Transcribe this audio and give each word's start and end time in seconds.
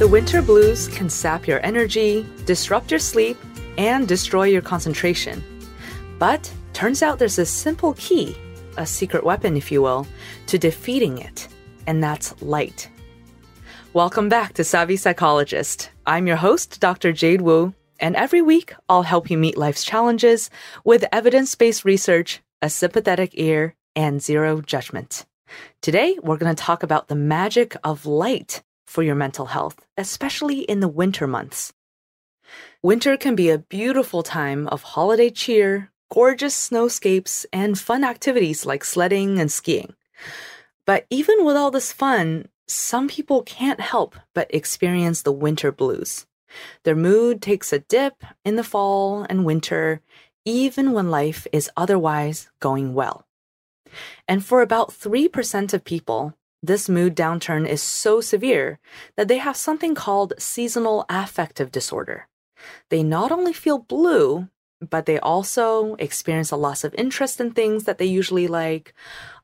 The 0.00 0.08
winter 0.08 0.40
blues 0.40 0.88
can 0.88 1.10
sap 1.10 1.46
your 1.46 1.62
energy, 1.62 2.24
disrupt 2.46 2.90
your 2.90 2.98
sleep, 2.98 3.36
and 3.76 4.08
destroy 4.08 4.44
your 4.44 4.62
concentration. 4.62 5.44
But 6.18 6.50
turns 6.72 7.02
out 7.02 7.18
there's 7.18 7.38
a 7.38 7.44
simple 7.44 7.92
key, 7.98 8.34
a 8.78 8.86
secret 8.86 9.24
weapon, 9.24 9.58
if 9.58 9.70
you 9.70 9.82
will, 9.82 10.06
to 10.46 10.56
defeating 10.56 11.18
it, 11.18 11.48
and 11.86 12.02
that's 12.02 12.40
light. 12.40 12.88
Welcome 13.92 14.30
back 14.30 14.54
to 14.54 14.64
Savvy 14.64 14.96
Psychologist. 14.96 15.90
I'm 16.06 16.26
your 16.26 16.36
host, 16.36 16.80
Dr. 16.80 17.12
Jade 17.12 17.42
Wu, 17.42 17.74
and 17.98 18.16
every 18.16 18.40
week 18.40 18.72
I'll 18.88 19.02
help 19.02 19.30
you 19.30 19.36
meet 19.36 19.58
life's 19.58 19.84
challenges 19.84 20.48
with 20.82 21.04
evidence 21.12 21.54
based 21.54 21.84
research, 21.84 22.40
a 22.62 22.70
sympathetic 22.70 23.32
ear, 23.34 23.74
and 23.94 24.22
zero 24.22 24.62
judgment. 24.62 25.26
Today, 25.82 26.16
we're 26.22 26.38
going 26.38 26.56
to 26.56 26.62
talk 26.62 26.82
about 26.82 27.08
the 27.08 27.16
magic 27.16 27.76
of 27.84 28.06
light 28.06 28.62
for 28.90 29.04
your 29.04 29.14
mental 29.14 29.46
health, 29.46 29.86
especially 29.96 30.62
in 30.62 30.80
the 30.80 30.88
winter 30.88 31.28
months. 31.28 31.72
Winter 32.82 33.16
can 33.16 33.36
be 33.36 33.48
a 33.48 33.58
beautiful 33.58 34.24
time 34.24 34.66
of 34.66 34.82
holiday 34.82 35.30
cheer, 35.30 35.92
gorgeous 36.12 36.56
snowscapes, 36.68 37.46
and 37.52 37.78
fun 37.78 38.02
activities 38.02 38.66
like 38.66 38.82
sledding 38.84 39.38
and 39.38 39.52
skiing. 39.52 39.94
But 40.86 41.06
even 41.08 41.44
with 41.44 41.54
all 41.54 41.70
this 41.70 41.92
fun, 41.92 42.48
some 42.66 43.06
people 43.06 43.42
can't 43.44 43.80
help 43.80 44.16
but 44.34 44.52
experience 44.52 45.22
the 45.22 45.32
winter 45.46 45.70
blues. 45.70 46.26
Their 46.82 46.96
mood 46.96 47.40
takes 47.40 47.72
a 47.72 47.78
dip 47.78 48.24
in 48.44 48.56
the 48.56 48.64
fall 48.64 49.24
and 49.30 49.44
winter, 49.44 50.00
even 50.44 50.92
when 50.92 51.12
life 51.12 51.46
is 51.52 51.70
otherwise 51.76 52.50
going 52.58 52.92
well. 52.92 53.24
And 54.26 54.44
for 54.44 54.62
about 54.62 54.90
3% 54.90 55.72
of 55.72 55.84
people, 55.84 56.34
this 56.62 56.88
mood 56.88 57.16
downturn 57.16 57.66
is 57.66 57.82
so 57.82 58.20
severe 58.20 58.78
that 59.16 59.28
they 59.28 59.38
have 59.38 59.56
something 59.56 59.94
called 59.94 60.34
seasonal 60.38 61.06
affective 61.08 61.72
disorder. 61.72 62.28
They 62.90 63.02
not 63.02 63.32
only 63.32 63.52
feel 63.52 63.78
blue, 63.78 64.48
but 64.80 65.06
they 65.06 65.18
also 65.18 65.94
experience 65.96 66.50
a 66.50 66.56
loss 66.56 66.84
of 66.84 66.94
interest 66.94 67.40
in 67.40 67.52
things 67.52 67.84
that 67.84 67.98
they 67.98 68.06
usually 68.06 68.46
like, 68.46 68.94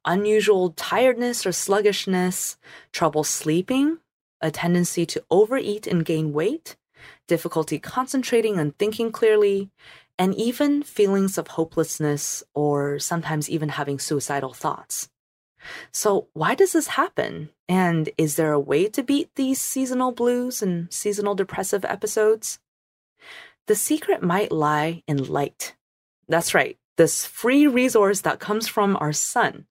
unusual 0.05 0.71
tiredness 0.71 1.47
or 1.47 1.53
sluggishness, 1.53 2.57
trouble 2.93 3.25
sleeping, 3.25 3.99
a 4.41 4.51
tendency 4.51 5.05
to 5.07 5.23
overeat 5.31 5.87
and 5.87 6.05
gain 6.05 6.33
weight, 6.33 6.77
difficulty 7.27 7.79
concentrating 7.79 8.59
and 8.59 8.77
thinking 8.79 9.11
clearly, 9.11 9.71
and 10.19 10.35
even 10.35 10.83
feelings 10.83 11.37
of 11.37 11.49
hopelessness 11.49 12.43
or 12.55 12.99
sometimes 12.99 13.51
even 13.51 13.71
having 13.71 13.99
suicidal 13.99 14.55
thoughts. 14.55 15.09
So, 15.93 16.29
why 16.33 16.55
does 16.55 16.73
this 16.73 16.89
happen? 16.89 17.51
And 17.69 18.11
is 18.17 18.37
there 18.37 18.53
a 18.53 18.61
way 18.61 18.89
to 18.89 19.03
beat 19.03 19.35
these 19.35 19.61
seasonal 19.61 20.13
blues 20.13 20.63
and 20.63 20.93
seasonal 20.93 21.35
depressive 21.35 21.85
episodes? 21.85 22.59
The 23.67 23.75
secret 23.75 24.23
might 24.23 24.53
lie 24.53 25.03
in 25.09 25.25
light. 25.25 25.75
That's 26.29 26.55
right, 26.55 26.79
this 26.97 27.27
free 27.27 27.67
resource 27.67 28.21
that 28.23 28.39
comes 28.39 28.69
from 28.69 28.97
our 29.01 29.13
sun. 29.13 29.67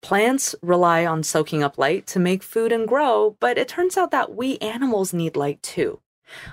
Plants 0.00 0.54
rely 0.62 1.06
on 1.06 1.22
soaking 1.22 1.62
up 1.62 1.78
light 1.78 2.06
to 2.08 2.18
make 2.18 2.42
food 2.42 2.72
and 2.72 2.88
grow, 2.88 3.36
but 3.40 3.58
it 3.58 3.68
turns 3.68 3.96
out 3.96 4.10
that 4.10 4.34
we 4.34 4.58
animals 4.58 5.12
need 5.12 5.36
light 5.36 5.62
too. 5.62 6.00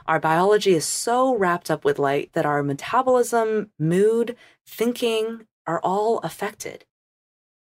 Our 0.07 0.19
biology 0.19 0.73
is 0.73 0.85
so 0.85 1.35
wrapped 1.35 1.71
up 1.71 1.85
with 1.85 1.99
light 1.99 2.31
that 2.33 2.45
our 2.45 2.61
metabolism, 2.63 3.71
mood, 3.79 4.35
thinking 4.65 5.47
are 5.65 5.79
all 5.81 6.19
affected. 6.19 6.85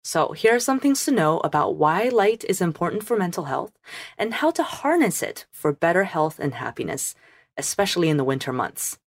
So, 0.07 0.31
here 0.31 0.55
are 0.55 0.59
some 0.61 0.79
things 0.79 1.03
to 1.03 1.11
know 1.11 1.39
about 1.39 1.75
why 1.75 2.07
light 2.07 2.45
is 2.47 2.61
important 2.61 3.03
for 3.03 3.17
mental 3.17 3.43
health 3.43 3.73
and 4.17 4.35
how 4.35 4.51
to 4.51 4.63
harness 4.63 5.21
it 5.21 5.45
for 5.51 5.73
better 5.73 6.05
health 6.05 6.39
and 6.39 6.53
happiness, 6.53 7.13
especially 7.57 8.07
in 8.07 8.15
the 8.15 8.23
winter 8.23 8.53
months. 8.53 8.99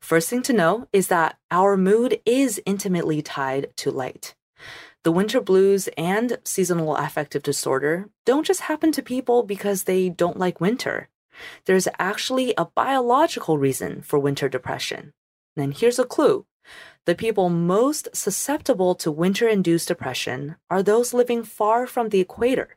First 0.00 0.28
thing 0.28 0.42
to 0.42 0.52
know 0.52 0.88
is 0.92 1.06
that 1.06 1.38
our 1.52 1.76
mood 1.76 2.20
is 2.26 2.60
intimately 2.66 3.22
tied 3.22 3.68
to 3.76 3.92
light. 3.92 4.34
The 5.04 5.12
winter 5.12 5.40
blues 5.40 5.88
and 5.96 6.38
seasonal 6.42 6.96
affective 6.96 7.44
disorder 7.44 8.10
don't 8.24 8.44
just 8.44 8.62
happen 8.62 8.90
to 8.90 9.02
people 9.02 9.44
because 9.44 9.84
they 9.84 10.08
don't 10.08 10.40
like 10.40 10.60
winter. 10.60 11.08
There's 11.66 11.86
actually 12.00 12.52
a 12.58 12.64
biological 12.64 13.58
reason 13.58 14.02
for 14.02 14.18
winter 14.18 14.48
depression. 14.48 15.12
And 15.56 15.72
here's 15.72 16.00
a 16.00 16.04
clue 16.04 16.46
the 17.06 17.14
people 17.14 17.48
most 17.48 18.08
susceptible 18.12 18.96
to 18.96 19.12
winter 19.12 19.48
induced 19.48 19.88
depression 19.88 20.56
are 20.68 20.82
those 20.82 21.14
living 21.14 21.44
far 21.44 21.86
from 21.86 22.08
the 22.08 22.20
equator. 22.20 22.76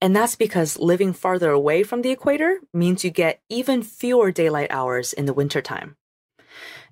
And 0.00 0.14
that's 0.14 0.36
because 0.36 0.78
living 0.78 1.12
farther 1.12 1.50
away 1.50 1.82
from 1.82 2.02
the 2.02 2.10
equator 2.10 2.60
means 2.72 3.04
you 3.04 3.10
get 3.10 3.42
even 3.48 3.82
fewer 3.82 4.30
daylight 4.30 4.70
hours 4.70 5.12
in 5.12 5.26
the 5.26 5.34
wintertime. 5.34 5.96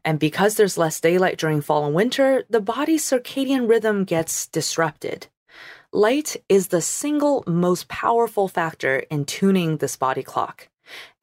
And 0.04 0.18
because 0.18 0.56
there's 0.56 0.76
less 0.76 1.00
daylight 1.00 1.38
during 1.38 1.60
fall 1.60 1.86
and 1.86 1.94
winter, 1.94 2.44
the 2.50 2.60
body's 2.60 3.04
circadian 3.04 3.68
rhythm 3.68 4.04
gets 4.04 4.46
disrupted. 4.48 5.28
Light 5.92 6.36
is 6.48 6.68
the 6.68 6.82
single 6.82 7.44
most 7.46 7.88
powerful 7.88 8.48
factor 8.48 8.98
in 9.10 9.24
tuning 9.24 9.78
this 9.78 9.96
body 9.96 10.22
clock. 10.22 10.68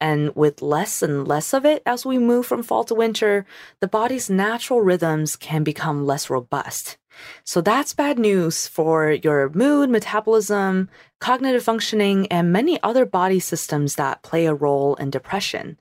And 0.00 0.34
with 0.34 0.62
less 0.62 1.02
and 1.02 1.26
less 1.26 1.52
of 1.52 1.64
it 1.64 1.82
as 1.86 2.06
we 2.06 2.18
move 2.18 2.46
from 2.46 2.62
fall 2.62 2.84
to 2.84 2.94
winter, 2.94 3.46
the 3.80 3.88
body's 3.88 4.30
natural 4.30 4.80
rhythms 4.80 5.36
can 5.36 5.64
become 5.64 6.06
less 6.06 6.28
robust. 6.30 6.98
So 7.44 7.60
that's 7.60 7.94
bad 7.94 8.18
news 8.18 8.66
for 8.66 9.10
your 9.10 9.48
mood, 9.50 9.90
metabolism, 9.90 10.90
cognitive 11.20 11.62
functioning, 11.62 12.26
and 12.28 12.52
many 12.52 12.82
other 12.82 13.06
body 13.06 13.40
systems 13.40 13.94
that 13.94 14.22
play 14.22 14.46
a 14.46 14.54
role 14.54 14.96
in 14.96 15.10
depression. 15.10 15.78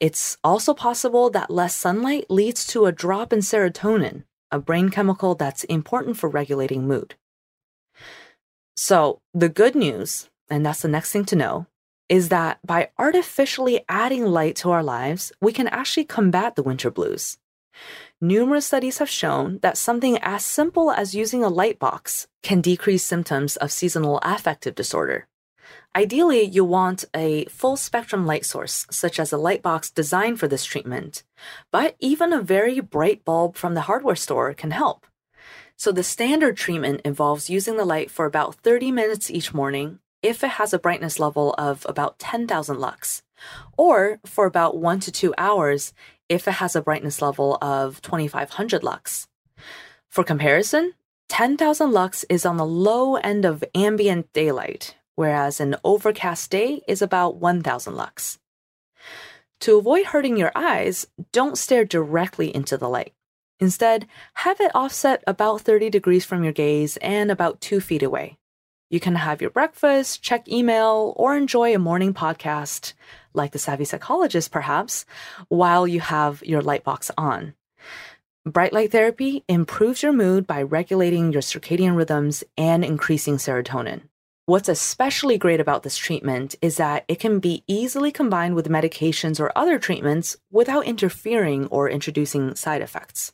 It's 0.00 0.36
also 0.44 0.74
possible 0.74 1.30
that 1.30 1.50
less 1.50 1.74
sunlight 1.74 2.26
leads 2.30 2.66
to 2.68 2.86
a 2.86 2.92
drop 2.92 3.32
in 3.32 3.40
serotonin, 3.40 4.24
a 4.50 4.58
brain 4.58 4.90
chemical 4.90 5.34
that's 5.34 5.64
important 5.64 6.16
for 6.16 6.28
regulating 6.28 6.86
mood. 6.86 7.14
So 8.76 9.20
the 9.32 9.48
good 9.48 9.74
news, 9.74 10.28
and 10.50 10.66
that's 10.66 10.82
the 10.82 10.88
next 10.88 11.12
thing 11.12 11.24
to 11.26 11.36
know, 11.36 11.66
is 12.08 12.28
that 12.28 12.58
by 12.64 12.90
artificially 12.98 13.84
adding 13.88 14.26
light 14.26 14.56
to 14.56 14.70
our 14.70 14.82
lives, 14.82 15.32
we 15.40 15.52
can 15.52 15.68
actually 15.68 16.04
combat 16.04 16.56
the 16.56 16.62
winter 16.62 16.90
blues. 16.90 17.38
Numerous 18.20 18.66
studies 18.66 18.98
have 18.98 19.08
shown 19.08 19.58
that 19.62 19.76
something 19.76 20.18
as 20.18 20.44
simple 20.44 20.90
as 20.90 21.14
using 21.14 21.42
a 21.42 21.48
light 21.48 21.78
box 21.78 22.26
can 22.42 22.60
decrease 22.60 23.04
symptoms 23.04 23.56
of 23.56 23.72
seasonal 23.72 24.18
affective 24.22 24.74
disorder. 24.74 25.26
Ideally, 25.96 26.42
you 26.42 26.64
want 26.64 27.04
a 27.14 27.44
full 27.46 27.76
spectrum 27.76 28.26
light 28.26 28.44
source, 28.44 28.86
such 28.90 29.18
as 29.18 29.32
a 29.32 29.38
light 29.38 29.62
box 29.62 29.90
designed 29.90 30.38
for 30.38 30.48
this 30.48 30.64
treatment, 30.64 31.22
but 31.70 31.96
even 32.00 32.32
a 32.32 32.42
very 32.42 32.80
bright 32.80 33.24
bulb 33.24 33.56
from 33.56 33.74
the 33.74 33.82
hardware 33.82 34.16
store 34.16 34.54
can 34.54 34.72
help. 34.72 35.06
So, 35.76 35.90
the 35.90 36.02
standard 36.02 36.56
treatment 36.56 37.00
involves 37.04 37.50
using 37.50 37.76
the 37.76 37.84
light 37.84 38.10
for 38.10 38.26
about 38.26 38.56
30 38.56 38.92
minutes 38.92 39.30
each 39.30 39.54
morning 39.54 39.98
if 40.24 40.42
it 40.42 40.52
has 40.52 40.72
a 40.72 40.78
brightness 40.78 41.20
level 41.20 41.54
of 41.58 41.84
about 41.86 42.18
10,000 42.18 42.80
lux, 42.80 43.22
or 43.76 44.18
for 44.24 44.46
about 44.46 44.78
one 44.78 44.98
to 45.00 45.12
two 45.12 45.34
hours 45.36 45.92
if 46.30 46.48
it 46.48 46.52
has 46.52 46.74
a 46.74 46.80
brightness 46.80 47.20
level 47.20 47.58
of 47.60 48.00
2500 48.00 48.82
lux. 48.82 49.28
For 50.08 50.24
comparison, 50.24 50.94
10,000 51.28 51.92
lux 51.92 52.24
is 52.30 52.46
on 52.46 52.56
the 52.56 52.64
low 52.64 53.16
end 53.16 53.44
of 53.44 53.62
ambient 53.74 54.32
daylight, 54.32 54.96
whereas 55.14 55.60
an 55.60 55.76
overcast 55.84 56.50
day 56.50 56.80
is 56.88 57.02
about 57.02 57.36
1000 57.36 57.94
lux. 57.94 58.38
To 59.60 59.76
avoid 59.76 60.06
hurting 60.06 60.38
your 60.38 60.52
eyes, 60.54 61.06
don't 61.32 61.58
stare 61.58 61.84
directly 61.84 62.54
into 62.54 62.78
the 62.78 62.88
light. 62.88 63.12
Instead, 63.60 64.06
have 64.34 64.60
it 64.60 64.74
offset 64.74 65.22
about 65.26 65.60
30 65.60 65.90
degrees 65.90 66.24
from 66.24 66.42
your 66.44 66.52
gaze 66.52 66.96
and 66.98 67.30
about 67.30 67.60
two 67.60 67.80
feet 67.80 68.02
away. 68.02 68.38
You 68.94 69.00
can 69.00 69.16
have 69.16 69.40
your 69.40 69.50
breakfast, 69.50 70.22
check 70.22 70.46
email, 70.46 71.14
or 71.16 71.36
enjoy 71.36 71.74
a 71.74 71.80
morning 71.80 72.14
podcast, 72.14 72.92
like 73.32 73.50
The 73.50 73.58
Savvy 73.58 73.84
Psychologist, 73.84 74.52
perhaps, 74.52 75.04
while 75.48 75.88
you 75.88 75.98
have 75.98 76.44
your 76.44 76.62
light 76.62 76.84
box 76.84 77.10
on. 77.18 77.54
Bright 78.46 78.72
light 78.72 78.92
therapy 78.92 79.42
improves 79.48 80.04
your 80.04 80.12
mood 80.12 80.46
by 80.46 80.62
regulating 80.62 81.32
your 81.32 81.42
circadian 81.42 81.96
rhythms 81.96 82.44
and 82.56 82.84
increasing 82.84 83.36
serotonin. 83.36 84.02
What's 84.46 84.68
especially 84.68 85.38
great 85.38 85.58
about 85.58 85.82
this 85.82 85.96
treatment 85.96 86.54
is 86.62 86.76
that 86.76 87.04
it 87.08 87.18
can 87.18 87.40
be 87.40 87.64
easily 87.66 88.12
combined 88.12 88.54
with 88.54 88.68
medications 88.68 89.40
or 89.40 89.50
other 89.56 89.80
treatments 89.80 90.36
without 90.52 90.86
interfering 90.86 91.66
or 91.66 91.90
introducing 91.90 92.54
side 92.54 92.80
effects. 92.80 93.32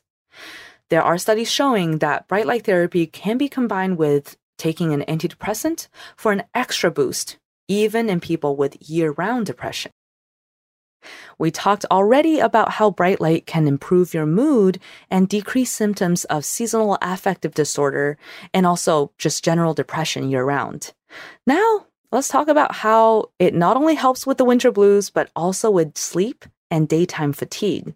There 0.89 1.03
are 1.03 1.19
studies 1.19 1.51
showing 1.51 1.99
that 1.99 2.27
bright 2.27 2.47
light 2.47 2.65
therapy 2.65 3.05
can 3.05 3.37
be 3.37 3.47
combined 3.47 3.97
with 3.97 4.37
taking 4.61 4.93
an 4.93 5.03
antidepressant 5.07 5.87
for 6.15 6.31
an 6.31 6.43
extra 6.53 6.91
boost, 6.91 7.37
even 7.67 8.09
in 8.09 8.19
people 8.19 8.55
with 8.55 8.77
year 8.79 9.11
round 9.11 9.47
depression. 9.47 9.91
We 11.39 11.49
talked 11.49 11.83
already 11.89 12.39
about 12.39 12.73
how 12.73 12.91
bright 12.91 13.19
light 13.19 13.47
can 13.47 13.67
improve 13.67 14.13
your 14.13 14.27
mood 14.27 14.79
and 15.09 15.27
decrease 15.27 15.71
symptoms 15.71 16.25
of 16.25 16.45
seasonal 16.45 16.99
affective 17.01 17.55
disorder 17.55 18.19
and 18.53 18.67
also 18.67 19.11
just 19.17 19.43
general 19.43 19.73
depression 19.73 20.29
year 20.29 20.43
round. 20.43 20.93
Now, 21.47 21.87
let's 22.11 22.27
talk 22.27 22.47
about 22.47 22.75
how 22.75 23.31
it 23.39 23.55
not 23.55 23.77
only 23.77 23.95
helps 23.95 24.27
with 24.27 24.37
the 24.37 24.45
winter 24.45 24.71
blues, 24.71 25.09
but 25.09 25.31
also 25.35 25.71
with 25.71 25.97
sleep 25.97 26.45
and 26.69 26.87
daytime 26.87 27.33
fatigue. 27.33 27.95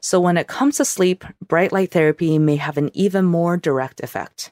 So, 0.00 0.20
when 0.20 0.36
it 0.36 0.48
comes 0.48 0.78
to 0.78 0.84
sleep, 0.84 1.24
bright 1.46 1.70
light 1.70 1.92
therapy 1.92 2.36
may 2.38 2.56
have 2.56 2.76
an 2.76 2.90
even 2.94 3.24
more 3.24 3.56
direct 3.56 4.00
effect. 4.02 4.50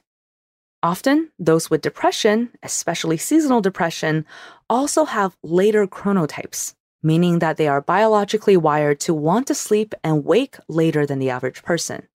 Often, 0.83 1.29
those 1.39 1.69
with 1.69 1.81
depression, 1.81 2.49
especially 2.61 3.15
seasonal 3.15 3.61
depression, 3.61 4.25
also 4.69 5.05
have 5.05 5.37
later 5.41 5.87
chronotypes, 5.87 6.75
meaning 7.01 7.39
that 7.39 7.55
they 7.55 7.69
are 7.69 7.79
biologically 7.79 8.57
wired 8.57 8.99
to 8.99 9.13
want 9.13 9.47
to 9.47 9.55
sleep 9.55 9.95
and 10.03 10.25
wake 10.25 10.57
later 10.67 11.05
than 11.05 11.19
the 11.19 11.29
average 11.29 11.63
person. 11.63 12.09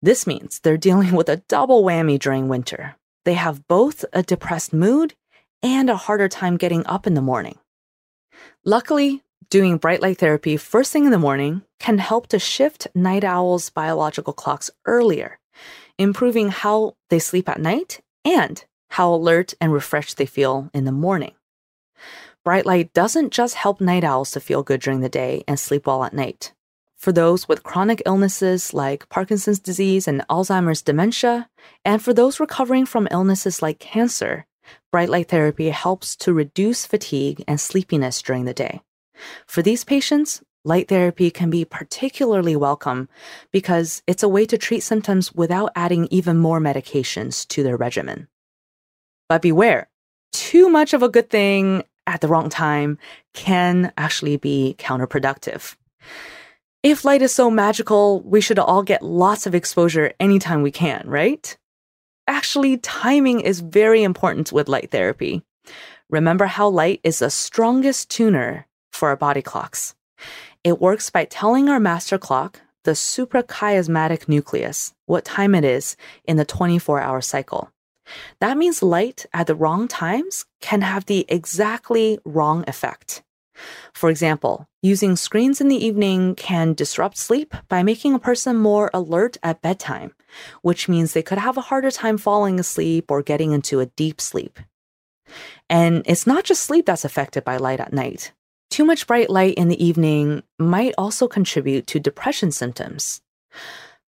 This 0.00 0.26
means 0.26 0.58
they're 0.58 0.76
dealing 0.88 1.12
with 1.12 1.28
a 1.28 1.42
double 1.48 1.84
whammy 1.84 2.18
during 2.18 2.48
winter. 2.48 2.96
They 3.26 3.34
have 3.34 3.68
both 3.68 4.06
a 4.10 4.22
depressed 4.22 4.72
mood 4.72 5.12
and 5.62 5.90
a 5.90 5.96
harder 5.96 6.28
time 6.28 6.56
getting 6.56 6.86
up 6.86 7.06
in 7.06 7.12
the 7.12 7.20
morning. 7.20 7.58
Luckily, 8.64 9.22
doing 9.50 9.76
bright 9.76 10.00
light 10.00 10.16
therapy 10.16 10.56
first 10.56 10.92
thing 10.92 11.04
in 11.04 11.10
the 11.10 11.18
morning 11.18 11.62
can 11.78 11.98
help 11.98 12.28
to 12.28 12.38
shift 12.38 12.86
night 12.94 13.24
owls' 13.24 13.68
biological 13.68 14.32
clocks 14.32 14.70
earlier, 14.86 15.38
improving 15.98 16.50
how 16.50 16.96
they 17.10 17.18
sleep 17.18 17.48
at 17.48 17.60
night 17.60 18.00
and 18.24 18.64
how 18.90 19.12
alert 19.12 19.54
and 19.60 19.72
refreshed 19.72 20.16
they 20.16 20.26
feel 20.26 20.70
in 20.72 20.84
the 20.84 20.92
morning. 20.92 21.34
Bright 22.44 22.66
light 22.66 22.92
doesn't 22.92 23.32
just 23.32 23.54
help 23.54 23.80
night 23.80 24.04
owls 24.04 24.30
to 24.32 24.40
feel 24.40 24.62
good 24.62 24.80
during 24.80 25.00
the 25.00 25.08
day 25.08 25.42
and 25.48 25.58
sleep 25.58 25.86
well 25.86 26.04
at 26.04 26.14
night. 26.14 26.52
For 26.96 27.12
those 27.12 27.48
with 27.48 27.62
chronic 27.62 28.02
illnesses 28.06 28.72
like 28.72 29.08
Parkinson's 29.08 29.58
disease 29.58 30.08
and 30.08 30.26
Alzheimer's 30.28 30.82
dementia, 30.82 31.48
and 31.84 32.00
for 32.00 32.14
those 32.14 32.40
recovering 32.40 32.86
from 32.86 33.08
illnesses 33.10 33.62
like 33.62 33.78
cancer, 33.78 34.46
bright 34.90 35.08
light 35.08 35.28
therapy 35.28 35.70
helps 35.70 36.16
to 36.16 36.32
reduce 36.32 36.86
fatigue 36.86 37.44
and 37.46 37.60
sleepiness 37.60 38.22
during 38.22 38.44
the 38.44 38.54
day. 38.54 38.80
For 39.46 39.62
these 39.62 39.84
patients, 39.84 40.42
light 40.66 40.88
therapy 40.88 41.30
can 41.30 41.48
be 41.48 41.64
particularly 41.64 42.56
welcome 42.56 43.08
because 43.52 44.02
it's 44.06 44.24
a 44.24 44.28
way 44.28 44.44
to 44.46 44.58
treat 44.58 44.82
symptoms 44.82 45.32
without 45.32 45.70
adding 45.76 46.08
even 46.10 46.36
more 46.36 46.60
medications 46.60 47.46
to 47.48 47.62
their 47.62 47.76
regimen. 47.76 48.26
But 49.28 49.42
beware, 49.42 49.88
too 50.32 50.68
much 50.68 50.92
of 50.92 51.02
a 51.02 51.08
good 51.08 51.30
thing 51.30 51.84
at 52.06 52.20
the 52.20 52.28
wrong 52.28 52.48
time 52.48 52.98
can 53.32 53.92
actually 53.96 54.36
be 54.36 54.74
counterproductive. 54.78 55.76
If 56.82 57.04
light 57.04 57.22
is 57.22 57.32
so 57.32 57.50
magical, 57.50 58.20
we 58.22 58.40
should 58.40 58.58
all 58.58 58.82
get 58.82 59.02
lots 59.02 59.46
of 59.46 59.54
exposure 59.54 60.12
anytime 60.20 60.62
we 60.62 60.70
can, 60.70 61.04
right? 61.06 61.56
Actually, 62.28 62.76
timing 62.78 63.40
is 63.40 63.60
very 63.60 64.02
important 64.02 64.52
with 64.52 64.68
light 64.68 64.90
therapy. 64.90 65.42
Remember 66.10 66.46
how 66.46 66.68
light 66.68 67.00
is 67.04 67.20
the 67.20 67.30
strongest 67.30 68.10
tuner 68.10 68.66
for 68.92 69.08
our 69.08 69.16
body 69.16 69.42
clocks. 69.42 69.94
It 70.66 70.80
works 70.80 71.10
by 71.10 71.26
telling 71.26 71.68
our 71.68 71.78
master 71.78 72.18
clock, 72.18 72.60
the 72.82 72.90
suprachiasmatic 72.90 74.28
nucleus, 74.28 74.92
what 75.04 75.24
time 75.24 75.54
it 75.54 75.64
is 75.64 75.96
in 76.24 76.38
the 76.38 76.44
24 76.44 77.00
hour 77.00 77.20
cycle. 77.20 77.70
That 78.40 78.58
means 78.58 78.82
light 78.82 79.26
at 79.32 79.46
the 79.46 79.54
wrong 79.54 79.86
times 79.86 80.44
can 80.60 80.80
have 80.80 81.06
the 81.06 81.24
exactly 81.28 82.18
wrong 82.24 82.64
effect. 82.66 83.22
For 83.94 84.10
example, 84.10 84.66
using 84.82 85.14
screens 85.14 85.60
in 85.60 85.68
the 85.68 85.86
evening 85.86 86.34
can 86.34 86.74
disrupt 86.74 87.16
sleep 87.16 87.54
by 87.68 87.84
making 87.84 88.14
a 88.14 88.18
person 88.18 88.56
more 88.56 88.90
alert 88.92 89.36
at 89.44 89.62
bedtime, 89.62 90.14
which 90.62 90.88
means 90.88 91.12
they 91.12 91.22
could 91.22 91.38
have 91.38 91.56
a 91.56 91.68
harder 91.70 91.92
time 91.92 92.18
falling 92.18 92.58
asleep 92.58 93.08
or 93.08 93.22
getting 93.22 93.52
into 93.52 93.78
a 93.78 93.86
deep 93.86 94.20
sleep. 94.20 94.58
And 95.70 96.02
it's 96.06 96.26
not 96.26 96.42
just 96.42 96.62
sleep 96.62 96.86
that's 96.86 97.04
affected 97.04 97.44
by 97.44 97.56
light 97.56 97.78
at 97.78 97.92
night. 97.92 98.32
Too 98.70 98.84
much 98.84 99.06
bright 99.06 99.30
light 99.30 99.54
in 99.54 99.68
the 99.68 99.84
evening 99.84 100.42
might 100.58 100.94
also 100.98 101.28
contribute 101.28 101.86
to 101.88 102.00
depression 102.00 102.50
symptoms. 102.52 103.20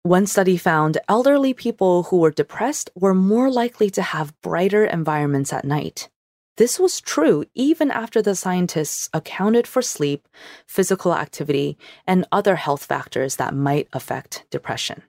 One 0.03 0.25
study 0.25 0.57
found 0.57 0.97
elderly 1.09 1.53
people 1.53 2.03
who 2.03 2.17
were 2.17 2.31
depressed 2.31 2.89
were 2.95 3.13
more 3.13 3.51
likely 3.51 3.89
to 3.91 4.01
have 4.01 4.39
brighter 4.41 4.85
environments 4.85 5.51
at 5.51 5.65
night. 5.65 6.09
This 6.55 6.79
was 6.79 7.01
true 7.01 7.45
even 7.53 7.91
after 7.91 8.21
the 8.21 8.33
scientists 8.33 9.09
accounted 9.13 9.67
for 9.67 9.81
sleep, 9.81 10.27
physical 10.65 11.13
activity, 11.13 11.77
and 12.07 12.25
other 12.31 12.55
health 12.55 12.85
factors 12.85 13.35
that 13.35 13.53
might 13.53 13.87
affect 13.93 14.45
depression. 14.49 15.03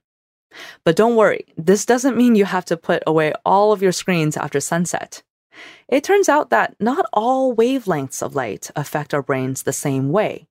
But 0.84 0.96
don't 0.96 1.17
worry, 1.17 1.46
this 1.56 1.87
doesn't 1.87 2.17
mean 2.17 2.34
you 2.34 2.44
have 2.44 2.64
to 2.67 2.76
put 2.76 3.02
away 3.06 3.32
all 3.44 3.73
of 3.73 3.82
your 3.82 3.93
screens 3.93 4.37
after 4.37 4.61
sunset. 4.61 5.23
It 5.88 6.05
turns 6.05 6.28
out 6.28 6.50
that 6.50 6.75
not 6.81 7.06
all 7.12 7.55
wavelengths 7.55 8.22
of 8.22 8.34
light 8.34 8.70
affect 8.76 9.14
our 9.14 9.22
brains 9.22 9.62
the 9.62 9.72
same 9.72 10.10
way. 10.10 10.49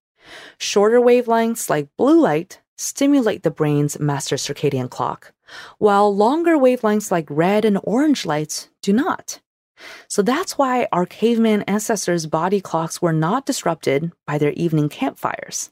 Shorter 0.57 0.99
wavelengths 0.99 1.69
like 1.69 1.95
blue 1.97 2.19
light 2.19 2.61
stimulate 2.77 3.43
the 3.43 3.51
brain's 3.51 3.99
master 3.99 4.35
circadian 4.35 4.89
clock, 4.89 5.33
while 5.77 6.13
longer 6.15 6.57
wavelengths 6.57 7.11
like 7.11 7.27
red 7.29 7.65
and 7.65 7.79
orange 7.83 8.25
lights 8.25 8.69
do 8.81 8.93
not. 8.93 9.39
So 10.07 10.21
that's 10.21 10.57
why 10.57 10.87
our 10.91 11.05
caveman 11.05 11.61
ancestors' 11.63 12.25
body 12.25 12.61
clocks 12.61 13.01
were 13.01 13.13
not 13.13 13.45
disrupted 13.45 14.11
by 14.25 14.37
their 14.37 14.53
evening 14.53 14.89
campfires. 14.89 15.71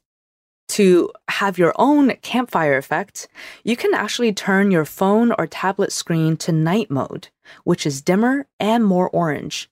To 0.69 1.11
have 1.29 1.57
your 1.57 1.73
own 1.77 2.15
campfire 2.17 2.77
effect, 2.77 3.27
you 3.63 3.75
can 3.75 3.93
actually 3.93 4.33
turn 4.33 4.71
your 4.71 4.85
phone 4.85 5.31
or 5.37 5.47
tablet 5.47 5.91
screen 5.91 6.37
to 6.37 6.51
night 6.51 6.89
mode, 6.89 7.29
which 7.63 7.85
is 7.85 8.01
dimmer 8.01 8.47
and 8.59 8.83
more 8.83 9.09
orange. 9.09 9.69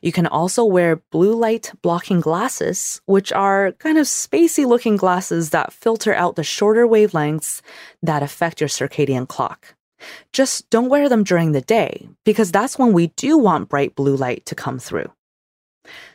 You 0.00 0.12
can 0.12 0.26
also 0.26 0.64
wear 0.64 1.02
blue 1.10 1.34
light 1.34 1.72
blocking 1.82 2.20
glasses, 2.20 3.00
which 3.06 3.32
are 3.32 3.72
kind 3.72 3.98
of 3.98 4.06
spacey 4.06 4.66
looking 4.66 4.96
glasses 4.96 5.50
that 5.50 5.72
filter 5.72 6.14
out 6.14 6.36
the 6.36 6.44
shorter 6.44 6.86
wavelengths 6.86 7.62
that 8.02 8.22
affect 8.22 8.60
your 8.60 8.68
circadian 8.68 9.26
clock. 9.26 9.74
Just 10.32 10.68
don't 10.70 10.90
wear 10.90 11.08
them 11.08 11.24
during 11.24 11.52
the 11.52 11.60
day 11.60 12.08
because 12.24 12.52
that's 12.52 12.78
when 12.78 12.92
we 12.92 13.08
do 13.08 13.38
want 13.38 13.68
bright 13.68 13.94
blue 13.94 14.14
light 14.16 14.44
to 14.46 14.54
come 14.54 14.78
through. 14.78 15.10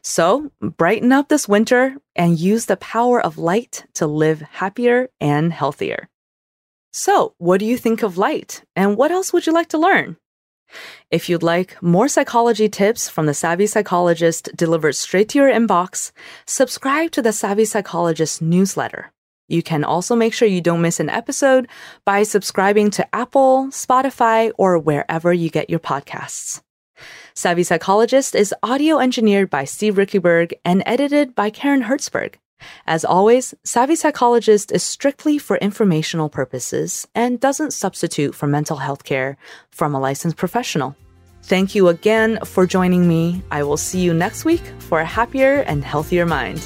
So, 0.01 0.51
brighten 0.61 1.11
up 1.11 1.29
this 1.29 1.47
winter 1.47 1.97
and 2.15 2.39
use 2.39 2.65
the 2.65 2.77
power 2.77 3.21
of 3.21 3.37
light 3.37 3.85
to 3.95 4.07
live 4.07 4.41
happier 4.41 5.09
and 5.19 5.53
healthier. 5.53 6.09
So, 6.93 7.35
what 7.37 7.59
do 7.59 7.65
you 7.65 7.77
think 7.77 8.03
of 8.03 8.17
light 8.17 8.63
and 8.75 8.97
what 8.97 9.11
else 9.11 9.31
would 9.31 9.45
you 9.45 9.53
like 9.53 9.69
to 9.69 9.77
learn? 9.77 10.17
If 11.09 11.29
you'd 11.29 11.43
like 11.43 11.81
more 11.81 12.07
psychology 12.07 12.69
tips 12.69 13.09
from 13.09 13.25
the 13.25 13.33
Savvy 13.33 13.67
Psychologist 13.67 14.49
delivered 14.55 14.95
straight 14.95 15.29
to 15.29 15.39
your 15.39 15.51
inbox, 15.51 16.11
subscribe 16.45 17.11
to 17.11 17.21
the 17.21 17.33
Savvy 17.33 17.65
Psychologist 17.65 18.41
newsletter. 18.41 19.11
You 19.47 19.61
can 19.61 19.83
also 19.83 20.15
make 20.15 20.33
sure 20.33 20.47
you 20.47 20.61
don't 20.61 20.81
miss 20.81 21.01
an 21.01 21.09
episode 21.09 21.67
by 22.05 22.23
subscribing 22.23 22.89
to 22.91 23.15
Apple, 23.15 23.67
Spotify, 23.67 24.51
or 24.57 24.79
wherever 24.79 25.33
you 25.33 25.49
get 25.49 25.69
your 25.69 25.79
podcasts. 25.79 26.61
Savvy 27.41 27.63
Psychologist 27.63 28.35
is 28.35 28.53
audio 28.61 28.99
engineered 28.99 29.49
by 29.49 29.63
Steve 29.63 29.95
Riekeberg 29.95 30.53
and 30.63 30.83
edited 30.85 31.33
by 31.33 31.49
Karen 31.49 31.81
Hertzberg. 31.81 32.35
As 32.85 33.03
always, 33.03 33.55
Savvy 33.63 33.95
Psychologist 33.95 34.71
is 34.71 34.83
strictly 34.83 35.39
for 35.39 35.57
informational 35.57 36.29
purposes 36.29 37.07
and 37.15 37.39
doesn't 37.39 37.73
substitute 37.73 38.35
for 38.35 38.45
mental 38.45 38.77
health 38.77 39.03
care 39.03 39.37
from 39.71 39.95
a 39.95 39.99
licensed 39.99 40.37
professional. 40.37 40.95
Thank 41.41 41.73
you 41.73 41.87
again 41.87 42.37
for 42.45 42.67
joining 42.67 43.07
me. 43.07 43.41
I 43.49 43.63
will 43.63 43.75
see 43.75 44.01
you 44.01 44.13
next 44.13 44.45
week 44.45 44.61
for 44.77 44.99
a 44.99 45.05
happier 45.05 45.61
and 45.61 45.83
healthier 45.83 46.27
mind. 46.27 46.61